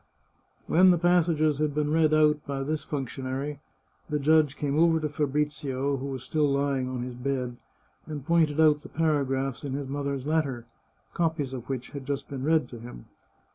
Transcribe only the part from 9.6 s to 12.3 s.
in his mother's let ter, copies of which had just